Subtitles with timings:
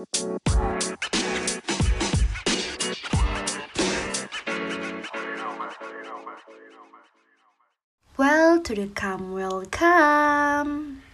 [0.00, 0.16] Well
[8.64, 11.04] to the come welcome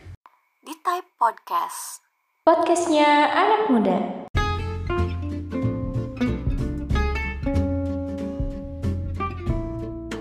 [0.63, 1.99] di Type Podcast.
[2.47, 3.99] Podcastnya anak muda.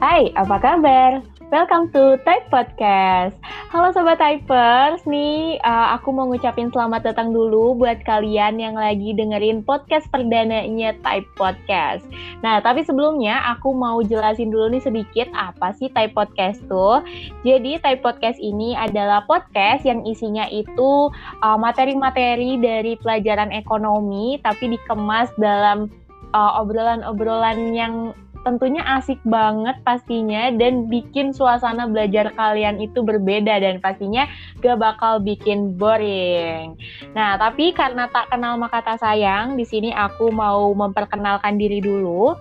[0.02, 1.21] Hai, apa kabar?
[1.54, 3.38] Welcome to Type Podcast.
[3.76, 9.12] Halo Sobat Typers, nih uh, aku mau ngucapin selamat datang dulu buat kalian yang lagi
[9.12, 12.07] dengerin podcast perdananya Type Podcast.
[12.39, 17.04] Nah, tapi sebelumnya aku mau jelasin dulu nih sedikit apa sih Type Podcast tuh.
[17.43, 21.12] Jadi Type Podcast ini adalah podcast yang isinya itu
[21.43, 25.92] uh, materi-materi dari pelajaran ekonomi tapi dikemas dalam
[26.32, 28.15] uh, obrolan-obrolan yang
[28.46, 34.30] tentunya asik banget pastinya dan bikin suasana belajar kalian itu berbeda dan pastinya
[34.62, 36.78] gak bakal bikin boring.
[37.18, 42.38] Nah, tapi karena tak kenal maka tak sayang, di sini aku mau memperkenalkan diri dulu.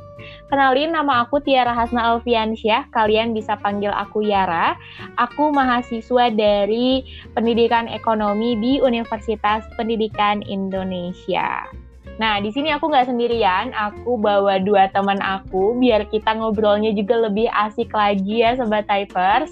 [0.52, 4.78] Kenalin nama aku Tiara Hasna Alfiansyah, kalian bisa panggil aku Yara.
[5.18, 7.02] Aku mahasiswa dari
[7.34, 11.83] Pendidikan Ekonomi di Universitas Pendidikan Indonesia.
[12.14, 17.26] Nah, di sini aku nggak sendirian, aku bawa dua teman aku biar kita ngobrolnya juga
[17.26, 19.50] lebih asik lagi ya Sobat Typers.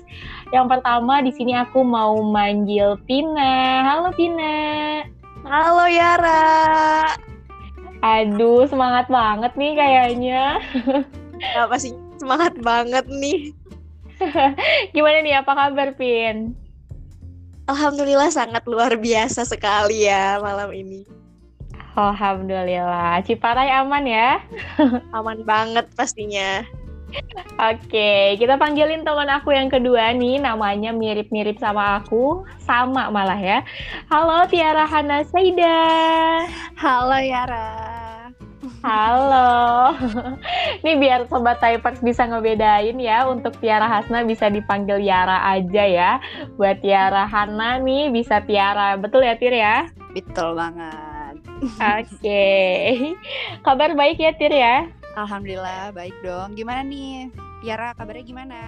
[0.54, 3.82] Yang pertama di sini aku mau manggil Pina.
[3.82, 4.54] Halo Pina.
[5.42, 7.10] Halo Yara.
[8.02, 10.62] Aduh, semangat banget nih kayaknya.
[11.58, 13.50] Apa sih semangat banget nih?
[14.94, 16.54] Gimana nih, apa kabar Pin?
[17.66, 21.22] Alhamdulillah sangat luar biasa sekali ya malam ini.
[21.92, 23.20] Alhamdulillah.
[23.24, 24.40] Ciparai aman ya?
[25.16, 26.64] aman banget pastinya.
[27.60, 33.60] Oke, kita panggilin teman aku yang kedua nih, namanya mirip-mirip sama aku, sama malah ya.
[34.08, 35.84] Halo Tiara Hana Saida.
[36.80, 37.92] Halo Yara.
[38.82, 39.92] Halo.
[40.86, 46.10] Nih biar sobat typers bisa ngebedain ya, untuk Tiara Hasna bisa dipanggil Yara aja ya.
[46.58, 48.98] Buat Tiara Hana nih bisa Tiara.
[48.98, 49.86] Betul ya Tir ya?
[50.14, 51.22] Betul banget.
[51.62, 52.03] Oke.
[52.19, 53.14] Okay.
[53.62, 54.91] Kabar baik ya Tir ya?
[55.14, 56.56] Alhamdulillah baik dong.
[56.58, 57.28] Gimana nih?
[57.62, 58.60] Tiara kabarnya gimana?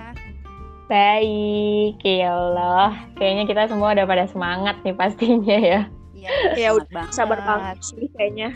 [0.84, 2.92] Baik, ya Allah.
[3.16, 5.80] Kayaknya kita semua udah pada semangat nih pastinya ya.
[6.12, 6.30] Iya,
[6.62, 8.52] ya, udah sabar banget sih kayaknya.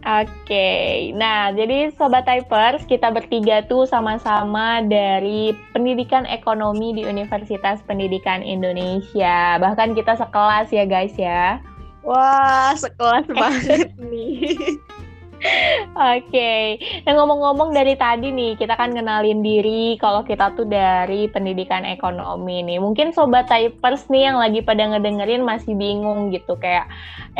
[0.00, 1.12] Oke, okay.
[1.12, 9.60] nah jadi Sobat Typers, kita bertiga tuh sama-sama dari Pendidikan Ekonomi di Universitas Pendidikan Indonesia.
[9.60, 11.60] Bahkan kita sekelas ya guys ya.
[12.00, 14.56] Wah, sekelas banget nih.
[15.40, 16.66] Oke, okay.
[17.08, 22.60] nah ngomong-ngomong dari tadi nih, kita kan kenalin diri kalau kita tuh dari pendidikan ekonomi
[22.60, 22.76] nih.
[22.76, 26.84] Mungkin sobat typers nih yang lagi pada ngedengerin masih bingung gitu, kayak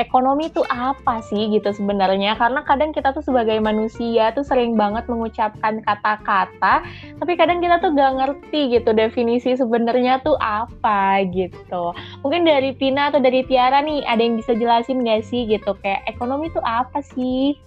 [0.01, 2.41] ekonomi itu apa sih gitu sebenarnya?
[2.41, 6.81] Karena kadang kita tuh sebagai manusia tuh sering banget mengucapkan kata-kata,
[7.21, 11.93] tapi kadang kita tuh gak ngerti gitu definisi sebenarnya tuh apa gitu.
[12.25, 16.01] Mungkin dari Tina atau dari Tiara nih, ada yang bisa jelasin gak sih gitu, kayak
[16.09, 17.61] ekonomi itu apa sih?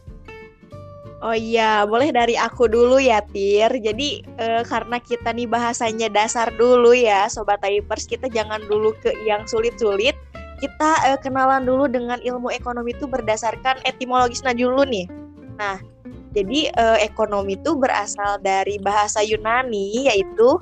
[1.23, 3.71] Oh iya, boleh dari aku dulu ya, Tir.
[3.71, 9.15] Jadi e, karena kita nih bahasanya dasar dulu ya, Sobat Typers, kita jangan dulu ke
[9.23, 10.19] yang sulit-sulit.
[10.59, 15.07] Kita e, kenalan dulu dengan ilmu ekonomi itu berdasarkan etimologisnya dulu nih.
[15.55, 15.79] Nah,
[16.35, 20.59] jadi e, ekonomi itu berasal dari bahasa Yunani yaitu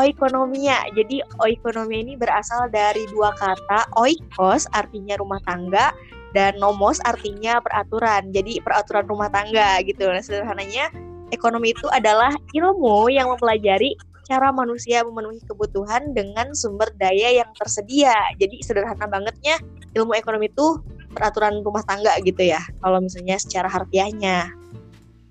[0.00, 0.80] oikonomia.
[0.96, 5.92] Jadi oikonomia ini berasal dari dua kata, oikos artinya rumah tangga
[6.36, 8.30] dan nomos artinya peraturan.
[8.30, 10.06] Jadi peraturan rumah tangga gitu.
[10.06, 10.90] Nah, sederhananya
[11.34, 13.94] ekonomi itu adalah ilmu yang mempelajari
[14.30, 18.14] cara manusia memenuhi kebutuhan dengan sumber daya yang tersedia.
[18.38, 19.58] Jadi sederhana bangetnya
[19.98, 20.78] ilmu ekonomi itu
[21.10, 22.62] peraturan rumah tangga gitu ya.
[22.78, 24.54] Kalau misalnya secara harfiahnya.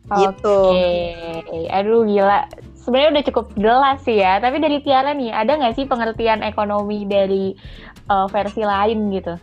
[0.10, 0.62] Gitu.
[0.76, 1.70] Oke.
[1.72, 2.50] Aduh gila.
[2.76, 4.42] Sebenarnya udah cukup jelas sih ya.
[4.44, 7.56] Tapi dari Tiara nih, ada nggak sih pengertian ekonomi dari
[8.12, 9.38] uh, versi lain gitu?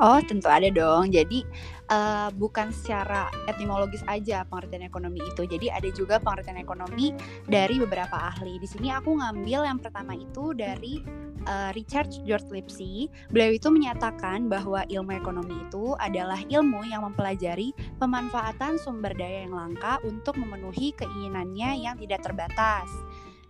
[0.00, 1.12] Oh, tentu ada dong.
[1.12, 1.44] Jadi
[1.92, 5.44] uh, bukan secara etimologis aja pengertian ekonomi itu.
[5.44, 7.12] Jadi ada juga pengertian ekonomi
[7.44, 8.56] dari beberapa ahli.
[8.56, 11.04] Di sini aku ngambil yang pertama itu dari
[11.44, 13.12] uh, Richard George Lipsy.
[13.28, 19.52] Beliau itu menyatakan bahwa ilmu ekonomi itu adalah ilmu yang mempelajari pemanfaatan sumber daya yang
[19.52, 22.88] langka untuk memenuhi keinginannya yang tidak terbatas.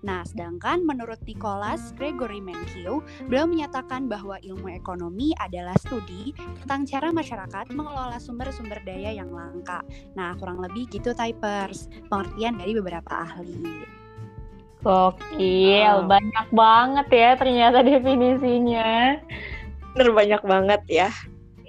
[0.01, 6.33] Nah, sedangkan menurut Nicholas Gregory Mankiw, beliau menyatakan bahwa ilmu ekonomi adalah studi
[6.65, 9.85] tentang cara masyarakat mengelola sumber-sumber daya yang langka.
[10.17, 13.85] Nah, kurang lebih gitu typers, pengertian dari beberapa ahli.
[14.81, 16.09] Gokil, wow.
[16.09, 19.21] banyak banget ya ternyata definisinya.
[19.93, 21.11] Bener banyak banget ya.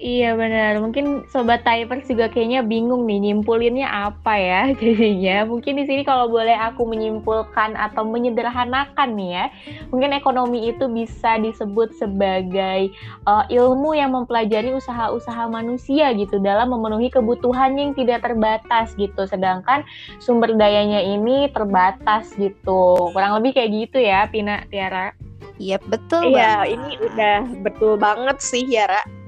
[0.02, 0.82] Iya benar.
[0.82, 5.46] Mungkin sobat typers juga kayaknya bingung nih nyimpulinnya apa ya jadinya.
[5.46, 9.46] Mungkin di sini kalau boleh aku menyimpulkan atau menyederhanakan nih ya.
[9.94, 12.90] Mungkin ekonomi itu bisa disebut sebagai
[13.30, 19.30] uh, ilmu yang mempelajari usaha-usaha manusia gitu dalam memenuhi kebutuhan yang tidak terbatas gitu.
[19.30, 19.86] Sedangkan
[20.18, 22.98] sumber dayanya ini terbatas gitu.
[23.14, 25.14] Kurang lebih kayak gitu ya, Pina Tiara.
[25.62, 29.21] Iya, betul Iya, ini udah betul banget sih Yara.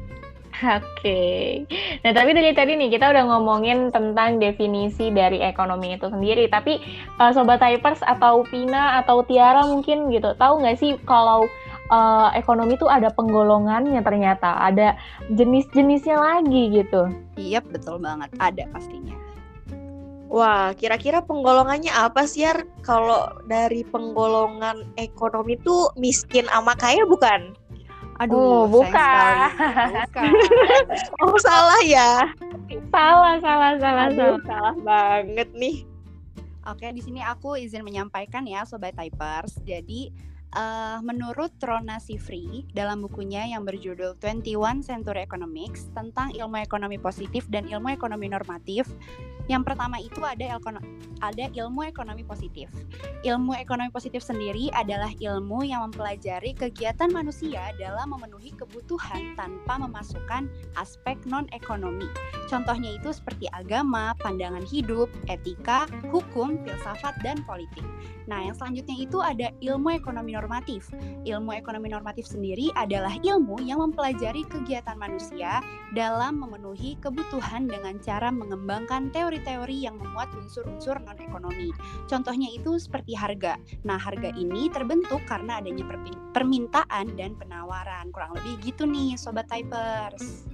[0.63, 1.63] Oke.
[2.07, 6.47] Nah, tapi dari tadi nih kita udah ngomongin tentang definisi dari ekonomi itu sendiri.
[6.47, 6.79] Tapi
[7.19, 11.43] uh, sobat typers atau Pina atau Tiara mungkin gitu, tahu nggak sih kalau
[11.91, 14.95] uh, ekonomi itu ada penggolongannya ternyata, ada
[15.35, 17.11] jenis-jenisnya lagi gitu.
[17.35, 18.31] Iya, betul banget.
[18.39, 19.15] Ada pastinya.
[20.33, 22.65] Wah, kira-kira penggolongannya apa sih Yar?
[22.81, 27.53] Kalau dari penggolongan ekonomi tuh miskin sama kaya bukan?
[28.21, 28.93] Aduh, Oh, sayang bukan.
[28.93, 29.41] sekali.
[29.97, 30.31] Bukan.
[31.21, 32.11] Oh salah ya.
[32.89, 34.41] Salah, salah, salah, Aduh, salah.
[34.45, 35.77] salah banget nih.
[36.63, 39.57] Oke, di sini aku izin menyampaikan ya sobat typers.
[39.61, 40.13] Jadi
[40.53, 47.49] eh, menurut Rona Sifri dalam bukunya yang berjudul 21 Century Economics tentang ilmu ekonomi positif
[47.49, 48.87] dan ilmu ekonomi normatif,
[49.51, 50.55] yang pertama itu ada
[51.23, 52.71] ada ilmu ekonomi positif.
[53.23, 60.47] Ilmu ekonomi positif sendiri adalah ilmu yang mempelajari kegiatan manusia dalam memenuhi kebutuhan tanpa memasukkan
[60.79, 62.07] aspek non-ekonomi.
[62.51, 67.83] Contohnya itu seperti agama, pandangan hidup, etika, hukum, filsafat, dan politik.
[68.27, 70.42] Nah, yang selanjutnya itu ada ilmu ekonomi normatif.
[71.23, 75.63] Ilmu ekonomi normatif sendiri adalah ilmu yang mempelajari kegiatan manusia
[75.93, 81.71] dalam memenuhi kebutuhan dengan cara mengembangkan teori-teori yang memuat unsur-unsur non-ekonomi.
[82.07, 83.55] Contohnya itu seperti harga.
[83.87, 85.85] Nah, harga ini terbentuk karena adanya
[86.33, 88.09] permintaan dan penawaran.
[88.11, 90.47] Kurang lebih gitu nih, Sobat Typers.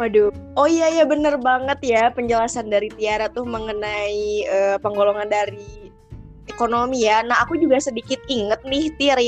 [0.00, 0.32] Waduh.
[0.56, 5.81] Oh iya ya bener banget ya penjelasan dari Tiara tuh mengenai eh, penggolongan dari
[6.52, 7.24] ekonomi ya.
[7.24, 9.18] Nah aku juga sedikit inget nih Tiar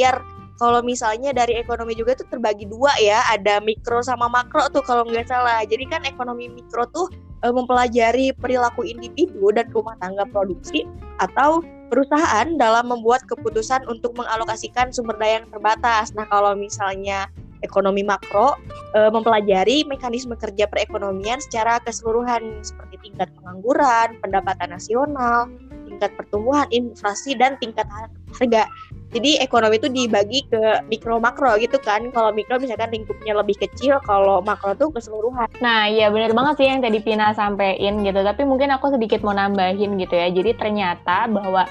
[0.54, 5.02] kalau misalnya dari ekonomi juga tuh terbagi dua ya, ada mikro sama makro tuh kalau
[5.02, 5.66] nggak salah.
[5.66, 7.10] Jadi kan ekonomi mikro tuh
[7.42, 10.86] eh, mempelajari perilaku individu dan rumah tangga produksi
[11.18, 11.58] atau
[11.90, 16.14] perusahaan dalam membuat keputusan untuk mengalokasikan sumber daya yang terbatas.
[16.14, 17.26] Nah kalau misalnya
[17.66, 18.54] ekonomi makro
[18.94, 25.50] eh, mempelajari mekanisme kerja perekonomian secara keseluruhan seperti tingkat pengangguran, pendapatan nasional,
[25.94, 27.86] tingkat pertumbuhan, inflasi dan tingkat
[28.34, 28.66] harga.
[29.14, 32.10] Jadi ekonomi itu dibagi ke mikro makro gitu kan.
[32.10, 35.46] Kalau mikro misalkan lingkupnya lebih kecil, kalau makro tuh keseluruhan.
[35.62, 38.20] Nah, iya bener banget sih yang tadi Pina sampein gitu.
[38.26, 40.34] Tapi mungkin aku sedikit mau nambahin gitu ya.
[40.34, 41.62] Jadi ternyata bahwa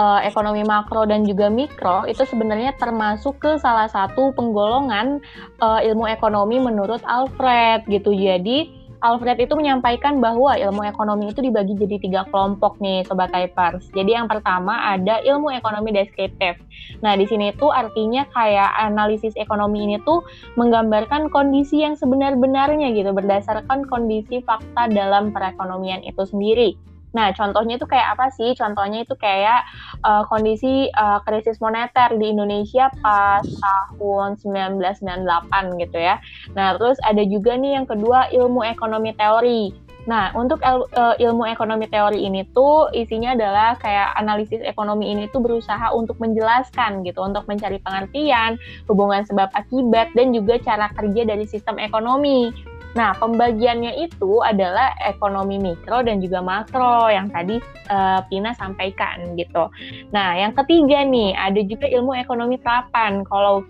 [0.00, 5.20] uh, ekonomi makro dan juga mikro itu sebenarnya termasuk ke salah satu penggolongan
[5.60, 8.16] uh, ilmu ekonomi menurut Alfred gitu.
[8.16, 13.86] Jadi Alfred itu menyampaikan bahwa ilmu ekonomi itu dibagi jadi tiga kelompok nih Sobat Typers.
[13.94, 16.58] Jadi yang pertama ada ilmu ekonomi deskriptif.
[17.06, 20.26] Nah di sini tuh artinya kayak analisis ekonomi ini tuh
[20.58, 26.74] menggambarkan kondisi yang sebenar-benarnya gitu berdasarkan kondisi fakta dalam perekonomian itu sendiri.
[27.16, 28.52] Nah, contohnya itu kayak apa sih?
[28.52, 29.64] Contohnya itu kayak
[30.04, 36.20] uh, kondisi uh, krisis moneter di Indonesia pas tahun 1998 gitu ya.
[36.52, 39.86] Nah, terus ada juga nih yang kedua ilmu ekonomi teori.
[40.06, 45.42] Nah, untuk uh, ilmu ekonomi teori ini tuh isinya adalah kayak analisis ekonomi ini tuh
[45.42, 48.54] berusaha untuk menjelaskan gitu, untuk mencari pengertian,
[48.86, 52.54] hubungan sebab akibat dan juga cara kerja dari sistem ekonomi.
[52.96, 57.60] Nah, pembagiannya itu adalah ekonomi mikro dan juga makro yang tadi
[57.92, 59.68] uh, Pina sampaikan gitu.
[60.16, 63.20] Nah, yang ketiga nih, ada juga ilmu ekonomi terapan.
[63.28, 63.60] Kalau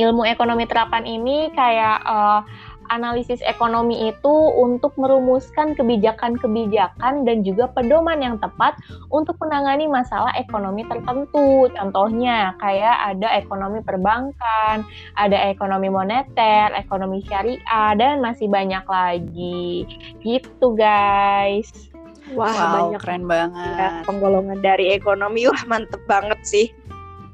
[0.00, 2.40] ilmu ekonomi terapan ini kayak uh,
[2.88, 8.76] analisis ekonomi itu untuk merumuskan kebijakan-kebijakan dan juga pedoman yang tepat
[9.12, 11.68] untuk menangani masalah ekonomi tertentu.
[11.72, 14.84] Contohnya kayak ada ekonomi perbankan,
[15.16, 19.86] ada ekonomi moneter, ekonomi syariah, dan masih banyak lagi.
[20.20, 21.88] Gitu guys.
[22.36, 23.92] Wah, wow, banyak keren ya, banget.
[24.04, 25.48] penggolongan dari ekonomi.
[25.48, 26.68] Wah, mantep banget sih.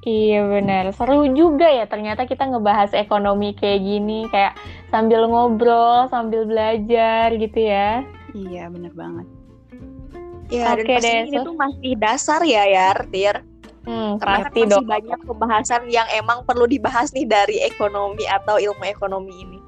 [0.04, 4.52] Iya benar, seru juga ya ternyata kita ngebahas ekonomi kayak gini, kayak
[4.92, 8.04] sambil ngobrol, sambil belajar gitu ya.
[8.36, 9.24] Iya, bener banget.
[10.52, 13.40] Ya, Oke dan pasti deh, ini tuh masih dasar ya, ya, Tir.
[13.88, 14.84] Hmm, Karena pasti masih dong.
[14.84, 19.58] banyak pembahasan yang emang perlu dibahas nih dari ekonomi atau ilmu ekonomi ini.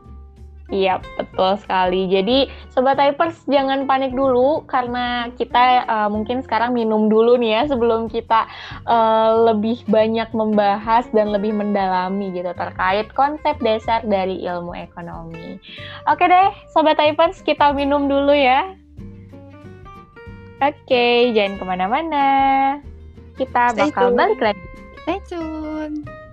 [0.67, 2.11] Iya, betul sekali.
[2.11, 7.63] Jadi, Sobat Typers jangan panik dulu karena kita uh, mungkin sekarang minum dulu nih ya
[7.71, 8.51] sebelum kita
[8.83, 15.63] uh, lebih banyak membahas dan lebih mendalami gitu terkait konsep dasar dari ilmu ekonomi.
[16.11, 18.75] Oke deh, Sobat Typers kita minum dulu ya.
[20.59, 22.27] Oke, jangan ke mana-mana.
[23.39, 24.19] Kita Stay bakal tune.
[24.19, 24.65] balik lagi.
[25.05, 26.26] Stay tune.